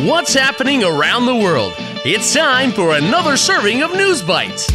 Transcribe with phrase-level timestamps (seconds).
[0.00, 1.74] What's happening around the world?
[2.02, 4.66] It's time for another serving of News Bites.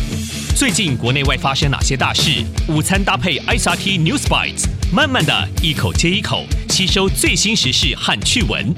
[0.55, 2.46] 最近国内外发生哪些大事？
[2.70, 8.75] 午餐搭配 ICRT News Bites，慢慢的一口接一口吸收最新时事和趣闻。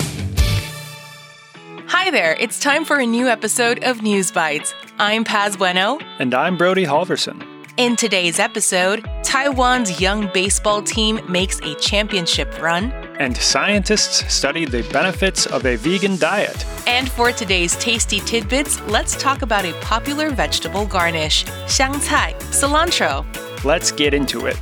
[1.89, 4.71] Hi there, it's time for a new episode of News Bites.
[4.97, 5.99] I'm Paz Bueno.
[6.19, 7.35] And I'm Brody Halverson.
[7.75, 14.82] In today's episode, Taiwan's young baseball team makes a championship run And scientists study the
[14.92, 16.66] benefits of a vegan diet.
[16.86, 23.24] And for today's tasty tidbits, let's talk about a popular vegetable garnish, xiangcai, cilantro.
[23.64, 24.60] Let's get into it.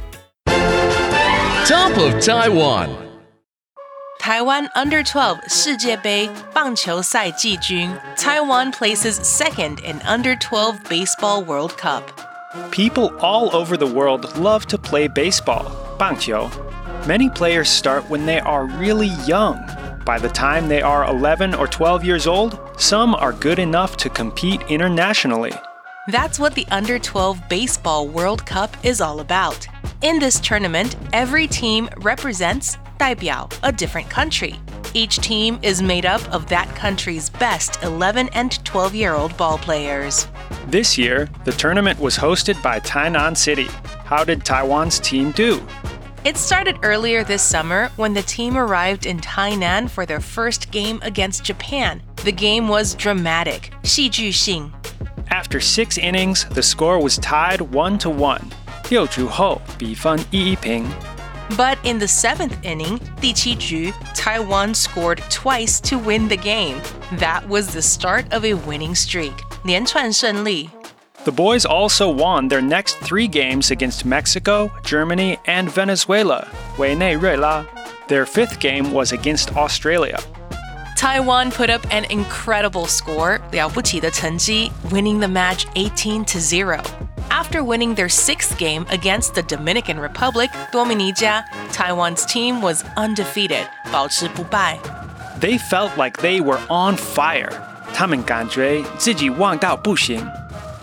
[1.67, 3.03] Top of Taiwan.
[4.23, 7.91] Taiwan Under 12 世界杯棒球赛季军.
[8.17, 12.05] Taiwan places second in Under 12 Baseball World Cup.
[12.71, 15.65] People all over the world love to play baseball,
[15.99, 16.49] 棒球.
[17.08, 19.56] Many players start when they are really young.
[20.06, 24.10] By the time they are 11 or 12 years old, some are good enough to
[24.10, 25.54] compete internationally.
[26.10, 29.66] That's what the Under 12 Baseball World Cup is all about.
[30.02, 34.56] In this tournament, every team represents 代表 a different country.
[34.94, 39.58] Each team is made up of that country's best 11 and 12 year old ball
[39.58, 40.28] players.
[40.68, 43.70] This year, the tournament was hosted by Tainan City.
[44.04, 45.66] How did Taiwan's team do?
[46.27, 51.01] It started earlier this summer when the team arrived in Tainan for their first game
[51.03, 52.01] against Japan.
[52.25, 54.71] The game was dramatic, 戏剧性.
[55.31, 58.41] After six innings, the score was tied 1 to 1.
[58.91, 60.85] 六局后，比分一一平。
[61.57, 66.81] But in the seventh inning, 第七局, Taiwan scored twice to win the game.
[67.19, 69.35] That was the start of a winning streak.
[69.65, 70.71] 连串胜利.
[71.27, 76.47] The boys also won their next three games against Mexico, Germany, and Venezuela.
[76.79, 77.65] 委内瑞拉.
[78.09, 80.19] Their fifth game was against Australia.
[80.97, 86.81] Taiwan put up an incredible score, 了不起的成绩, winning the match 18 to 0.
[87.31, 94.79] After winning their sixth game against the Dominican Republic, Dominica, Taiwan's team was undefeated, 保持不败.
[95.41, 97.51] They felt like they were on fire.
[97.95, 100.25] 他们感觉自己旺到不行。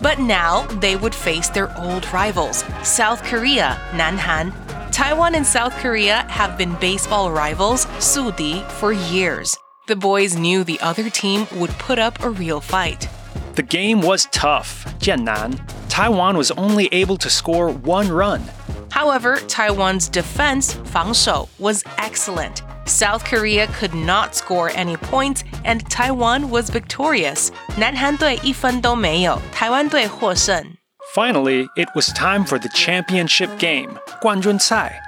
[0.05, 4.53] but now they would face their old rivals, South Korea, Nanhan.
[4.91, 9.57] Taiwan and South Korea have been baseball rivals, Sudi, for years.
[9.87, 13.09] The boys knew the other team would put up a real fight.
[13.55, 15.59] The game was tough, Jiannan.
[15.89, 18.43] Taiwan was only able to score one run.
[18.91, 22.61] However, Taiwan's defense, Fang Shou, was excellent.
[22.84, 27.50] South Korea could not score any points, and Taiwan was victorious.
[27.76, 30.76] 南韩队一分都没有，台湾队获胜。
[31.14, 35.00] Finally, it was time for the championship game, 冠军赛.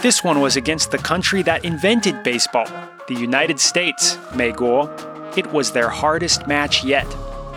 [0.00, 2.66] This one was against the country that invented baseball,
[3.06, 4.88] the United States, 美国.
[5.34, 7.06] It was their hardest match yet.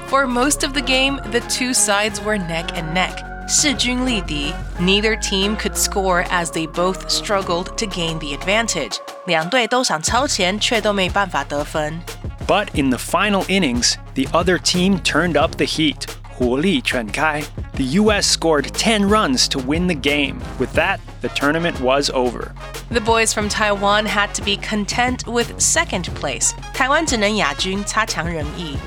[0.07, 3.23] For most of the game, the two sides were neck and neck.
[3.47, 8.99] 势均力敌, neither team could score as they both struggled to gain the advantage.
[9.25, 11.99] 两队都想超前，却都没办法得分。
[12.47, 16.05] But in the final innings, the other team turned up the heat.
[16.37, 17.41] 火力全开.
[17.73, 20.35] The US scored 10 runs to win the game.
[20.59, 22.51] With that, the tournament was over.
[22.89, 26.51] The boys from Taiwan had to be content with second place.
[26.73, 28.77] 台湾只能亚军，差强人意。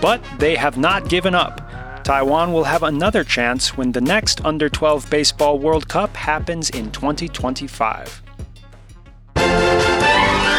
[0.00, 1.60] But they have not given up.
[2.04, 6.90] Taiwan will have another chance when the next Under 12 Baseball World Cup happens in
[6.90, 8.22] 2025.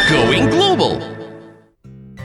[0.09, 1.01] Going global.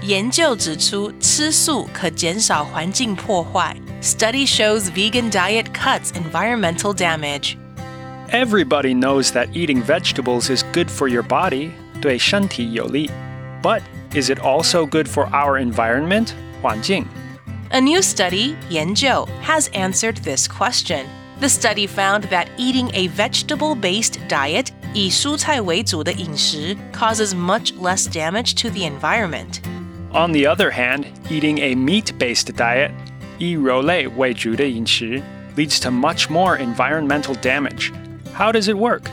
[0.02, 3.76] 研究指出，吃素可减少环境破坏。
[4.00, 7.56] Study shows vegan diet cuts environmental damage.
[8.30, 11.70] Everybody knows that eating vegetables is good for your body,
[12.00, 13.10] 对身体有利.
[13.62, 13.82] But
[14.14, 16.28] is it also good for our environment,
[16.62, 17.06] 环境?
[17.70, 21.06] A new study, 研究, has answered this question.
[21.40, 28.86] The study found that eating a vegetable-based diet, 以蔬菜为主的饮食, causes much less damage to the
[28.86, 29.60] environment.
[30.12, 32.90] On the other hand, eating a meat-based diet,
[33.38, 35.22] 以肉类为主的饮食,
[35.56, 37.92] leads to much more environmental damage.
[38.34, 39.10] How does it work?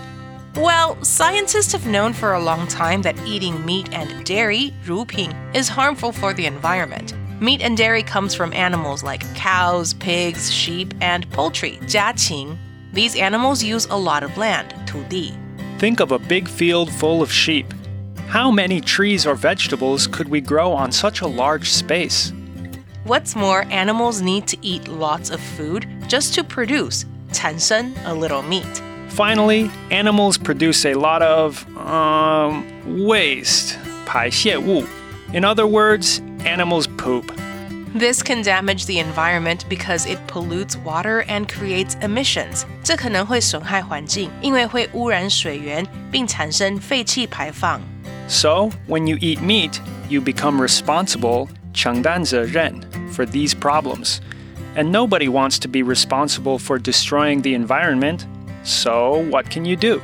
[0.56, 5.70] Well, scientists have known for a long time that eating meat and dairy, 乳品, is
[5.70, 7.14] harmful for the environment.
[7.42, 12.58] Meat and dairy comes from animals like cows, pigs, sheep, and poultry, 家禽.
[12.94, 15.34] These animals use a lot of land, 土地.
[15.80, 17.74] Think of a big field full of sheep.
[18.28, 22.34] How many trees or vegetables could we grow on such a large space?
[23.06, 28.42] What's more, animals need to eat lots of food just to produce, 产生, a little
[28.42, 28.82] meat.
[29.10, 32.66] Finally, animals produce a lot of um,
[33.06, 34.86] waste, 排泄物.
[35.34, 37.32] In other words, animals poop.
[37.98, 42.66] This can damage the environment because it pollutes water and creates emissions.
[42.84, 47.80] 这可能会损害环境，因为会污染水源并产生废气排放。
[48.28, 49.80] So, when you eat meat,
[50.10, 52.82] you become responsible 承担责任
[53.14, 54.18] for these problems.
[54.76, 58.26] And nobody wants to be responsible for destroying the environment.
[58.66, 60.02] So, what can you do?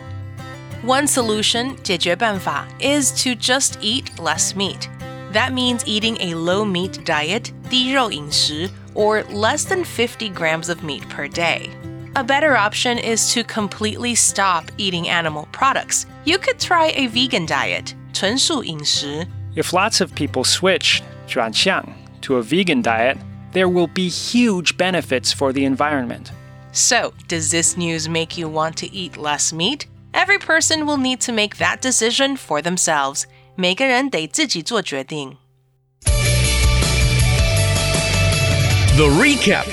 [0.85, 4.87] One solution, 解决办法, is to just eat less meat.
[5.33, 11.07] That means eating a low meat diet, 低肉饮食, or less than 50 grams of meat
[11.09, 11.69] per day.
[12.15, 16.05] A better option is to completely stop eating animal products.
[16.25, 19.25] You could try a vegan diet, 纯素饮食.
[19.55, 21.83] If lots of people switch 转向
[22.21, 23.17] to a vegan diet,
[23.53, 26.31] there will be huge benefits for the environment.
[26.73, 29.87] So, does this news make you want to eat less meat?
[30.13, 33.25] Every person will need to make that decision for themselves.
[33.55, 35.37] 每个人得自己做决定。
[38.96, 39.70] The recap.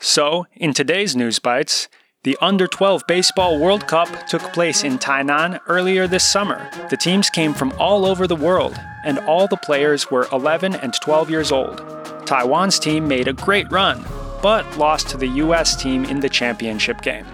[0.00, 1.90] So, in today's News Bites,
[2.24, 6.70] the Under 12 Baseball World Cup took place in Tainan earlier this summer.
[6.88, 8.74] The teams came from all over the world,
[9.04, 11.76] and all the players were 11 and 12 years old.
[12.24, 14.02] Taiwan's team made a great run,
[14.40, 17.26] but lost to the US team in the championship game.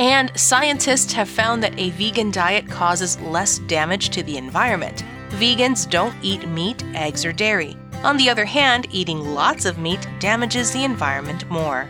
[0.00, 5.04] And scientists have found that a vegan diet causes less damage to the environment.
[5.28, 7.76] Vegans don't eat meat, eggs, or dairy.
[8.04, 11.88] On the other hand, eating lots of meat damages the environment more.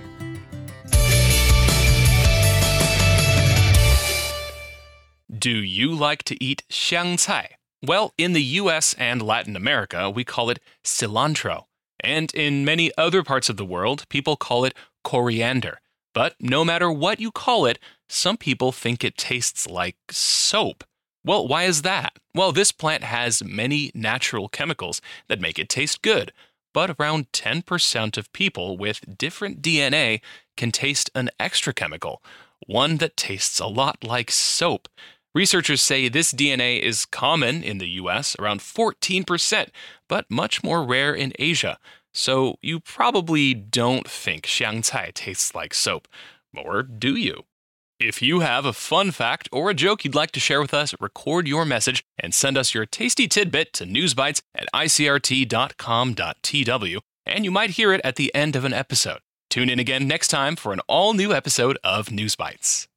[5.38, 7.50] Do you like to eat 香菜?
[7.82, 11.66] Well, in the US and Latin America, we call it cilantro.
[12.00, 14.74] And in many other parts of the world, people call it
[15.04, 15.80] coriander.
[16.14, 17.78] But no matter what you call it,
[18.08, 20.82] some people think it tastes like soap.
[21.28, 22.14] Well, why is that?
[22.34, 26.32] Well, this plant has many natural chemicals that make it taste good,
[26.72, 30.22] but around 10% of people with different DNA
[30.56, 32.22] can taste an extra chemical,
[32.66, 34.88] one that tastes a lot like soap.
[35.34, 39.68] Researchers say this DNA is common in the US, around 14%,
[40.08, 41.78] but much more rare in Asia.
[42.14, 46.08] So you probably don't think xiangcai tastes like soap.
[46.56, 47.44] Or do you?
[47.99, 50.93] If you have a fun fact or a joke you'd like to share with us,
[50.99, 55.77] record your message and send us your tasty tidbit to newsbites at icrt.com.tw,
[57.25, 59.19] and you might hear it at the end of an episode.
[59.49, 62.87] Tune in again next time for an all new episode of News Bites.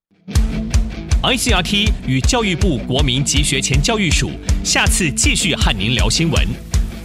[1.23, 4.31] ICRT 与教育部国民及学前教育署
[4.65, 6.47] 下次继续和您聊新闻。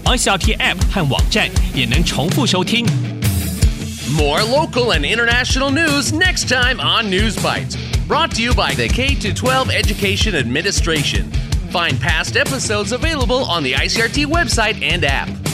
[0.05, 2.85] ICRT App 和网站也能重复收听。
[4.14, 7.76] More local and international news next time on News Bites.
[8.06, 11.28] Brought to you by the K 12 Education Administration.
[11.72, 15.45] Find past episodes available on the ICRT website and app.